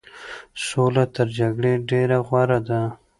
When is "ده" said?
2.67-2.81